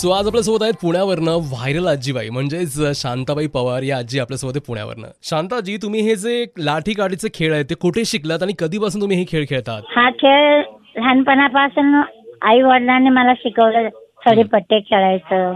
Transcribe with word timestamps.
So 0.00 0.10
आज 0.10 0.26
आपल्यासोबत 0.26 0.62
आहेत 0.62 0.74
पुण्यावरनं 0.82 1.30
व्हायरल 1.48 1.86
आजीबाई 1.86 2.28
म्हणजेच 2.32 2.76
शांताबाई 2.96 3.46
पवार 3.54 3.82
या 3.82 3.96
आजी 3.96 4.18
आपल्यासोबत 4.18 4.52
आहे 4.56 4.60
पुण्यावरनं. 4.66 5.08
शांताजी 5.30 5.76
तुम्ही 5.82 6.00
हे 6.02 6.14
जे 6.16 6.44
लाठी 6.58 6.92
काठीचे 6.94 7.28
खेळ 7.34 7.52
आहेत 7.54 7.64
ते 7.70 7.74
कुठे 7.82 8.04
शिकलात 8.04 8.42
आणि 8.42 8.52
कधीपासून 8.58 9.00
तुम्ही 9.00 9.16
हे 9.18 9.24
खेळ 9.30 9.44
खेळतात? 9.50 9.82
हा 9.96 10.08
खेळ 10.10 10.62
लहानपणापासून 10.96 11.94
आई 12.42 12.62
वडिलांनी 12.62 13.10
मला 13.10 13.34
शिकवलं 13.38 13.88
सडीपट्टे 14.26 14.78
खेळायचं. 14.80 15.52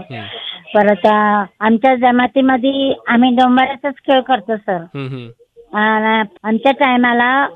परत 0.75 1.05
आमच्या 1.05 1.95
जमातीमध्ये 1.95 2.93
आम्ही 3.07 3.29
डोंबराचाच 3.35 3.95
खेळ 4.07 4.21
करतो 4.29 4.57
सर. 4.57 4.77
आमच्या 6.43 6.71
टायमाला 6.71 7.47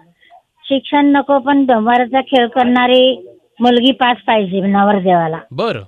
शिक्षण 0.64 1.12
नको 1.16 1.40
पण 1.40 1.66
डोंबराचा 1.66 2.22
खेळ 2.32 2.48
करणारी 2.48 3.16
मुलगी 3.60 3.92
पास 3.92 4.18
पाहिजे 4.28 4.62
नवरदेवाला. 4.68 5.40
बर. 5.52 5.80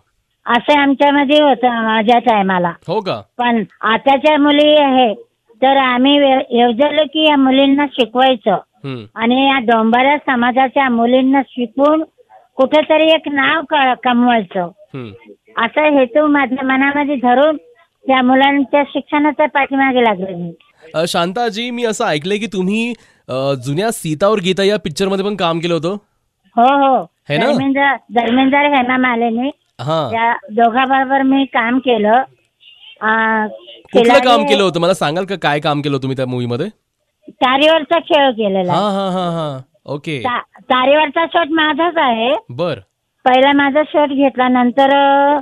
असं 0.46 0.80
आमच्यामध्ये 0.80 1.42
होतं 1.42 1.84
माझ्या 1.84 2.20
टायमाला. 2.20 2.72
हो 2.88 3.00
का? 3.00 3.22
पण 3.38 3.64
आताच्या 3.82 4.38
मुली 4.38 4.76
आहे 4.76 5.14
तर 5.62 5.78
आम्ही 5.78 6.16
योजलं 6.60 7.04
की 7.04 7.28
या 7.30 7.38
मुलींना 7.38 7.86
शिकवायचं. 7.86 8.52
हम्म. 8.84 9.06
आणि 9.16 9.48
या 9.50 9.60
डोंबाऱ्या 9.60 10.18
समाजाच्या 10.18 10.90
मुलींना 10.90 11.42
शिकून 11.50 12.04
कुठेतरी 12.56 13.12
एक 13.12 13.28
नाव 13.28 13.62
क- 13.70 14.00
कमवायचं. 14.04 14.64
हम्म. 14.94 15.12
असा 15.66 16.00
हेतू 16.00 16.28
माझ्या 16.28 16.66
मनामध्ये 16.66 17.16
धरून 17.16 17.58
त्या 18.08 18.22
मुलांच्या 18.22 18.84
शिक्षणाच्या 18.88 19.48
पाठीमागे 19.48 20.04
लागले 20.04 20.36
मी. 20.36 20.54
अ, 20.94 21.04
शांताजी 21.08 21.72
मी 21.72 21.84
असं 21.86 22.06
ऐकलंय 22.06 22.38
की 22.38 22.46
तुम्ही 22.46 22.94
अ, 23.30 23.54
जुन्या 23.54 23.92
सीता 23.92 24.28
और 24.28 24.38
गीता 24.40 24.64
या 24.64 24.78
पिक्चरमध्ये 24.78 25.26
पण 25.26 25.36
काम 25.36 25.60
केलं 25.60 25.74
होतं? 25.74 25.90
हो 26.56 26.64
हो. 26.64 27.12
है 27.30 27.38
ना? 27.38 27.46
धर्मेंद्र 27.46 27.96
धर्मेंद्र 28.20 28.58
हेमा 28.58 28.98
मालेने 28.98 29.50
हा. 29.82 30.10
त्या 30.12 30.34
दोघांबरोबर 30.52 31.22
मी 31.22 31.46
काम 31.46 31.80
केलं. 31.80 32.22
कुठलं 33.02 34.04
खिलाडी- 34.04 34.24
काम 34.26 34.44
केलं 34.46 34.64
होतं? 34.64 34.80
मला 34.80 34.94
सांगाल 34.94 35.26
का 35.26 35.36
काय 35.42 35.60
काम 35.60 35.82
केलं 35.82 35.98
तुम्ही 35.98 36.18
त्या 36.18 36.26
मूवी 36.26 36.46
मध्ये? 36.46 36.68
तारेवरचा 37.32 38.00
खेळ 38.00 38.30
केलेला. 38.32 38.74
हा 38.74 38.90
हा 38.90 39.10
हा 39.10 39.30
हा. 39.30 39.60
ओके. 39.86 40.20
ता- 40.20 40.62
तारेवरचा 40.62 41.26
शॉट 41.26 41.48
माझाच 41.52 41.98
आहे. 41.98 42.34
बर. 42.50 42.80
पहिला 43.26 43.52
माझा 43.54 43.82
शॉट 43.88 44.10
घेतला 44.10 44.48
नंतर 44.48 44.94
अं, 44.96 45.40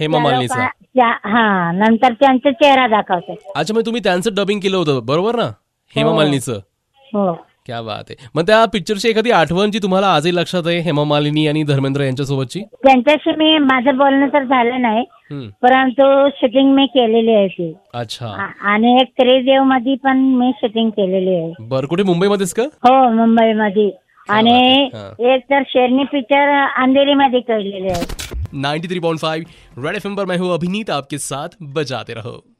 हेमा 0.00 0.18
त्या 0.18 0.22
मालिनीचा. 0.22 0.54
लोका- 0.54 0.70
त्या- 0.94 1.30
हा 1.32 1.72
नंतर 1.72 2.12
त्यांचा 2.12 2.50
चेहरा 2.50 2.86
दाखवते 2.86 3.36
अच्छा 3.54 3.74
मग 3.74 3.86
तुम्ही 3.86 4.00
त्यांचं 4.04 4.30
डबिंग 4.34 4.60
केलं 4.60 4.76
होतं 4.76 5.00
बरोबर 5.06 5.36
ना? 5.36 5.48
हेमा 5.96 6.10
हो. 6.10 6.16
मालिनीचं. 6.16 6.58
हो. 7.12 7.32
क्या 7.66 7.82
बात 7.82 8.04
आहे. 8.10 8.28
मग 8.34 8.42
त्या 8.42 8.64
पिक्चरची 8.64 9.08
एखादी 9.08 9.30
आठवण 9.30 9.70
जी 9.70 9.78
तुम्हाला 9.82 10.06
आजही 10.06 10.34
लक्षात 10.34 10.62
आहे 10.66 10.78
हेमा 10.78 11.04
मालिनी 11.04 11.46
आणि 11.46 11.62
धर्मेंद्र 11.62 12.00
यांच्यासोबतची? 12.00 12.60
त्यांच्याशी 12.60 13.30
मी 13.36 13.58
माझं 13.58 13.96
बोलणं 13.96 14.26
तर 14.26 14.44
झालं 14.44 14.82
नाही 14.82 15.00
हम्म. 15.00 15.48
परंतु 15.48 16.28
शूटिंग 16.28 16.74
मी 16.74 16.86
केलेली 16.86 17.34
आहे 17.34 17.48
ती. 17.48 17.74
अच्छा. 17.94 18.26
आ- 18.26 18.72
आणि 18.72 18.98
एक 19.00 19.08
त्रिदेवमध्ये 19.08 19.94
पण 19.94 20.18
मी 20.18 20.50
शूटिंग 20.56 20.90
केलेली 20.90 21.34
आहे. 21.34 21.52
बर 21.60 21.84
कुठे? 21.84 22.02
मुंबईमध्येच 22.02 22.52
का? 22.52 22.62
हो 22.62 23.10
मुंबईमध्ये 23.10 23.90
आणि 24.28 24.88
बात 24.92 25.20
एक 25.20 25.40
तर 25.40 25.62
शेरनी 25.68 26.04
पिक्चर 26.04 26.48
अंधेरी 26.82 27.14
मध्ये 27.14 27.40
केलेली 27.40 27.88
आहे. 27.88 28.04
93.5 28.52 29.44
रेड 29.78 29.96
एफएम 29.96 30.14
पर 30.14 30.24
मैं 30.24 30.38
हूँ 30.40 30.52
अभिनीत 30.54 30.90
आपके 30.90 31.18
साथ 31.18 31.48
बजाते 31.60 32.12
रहो. 32.12 32.51